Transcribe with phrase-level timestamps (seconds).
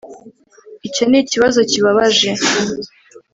[0.87, 2.29] icyo nikibazo kibabaje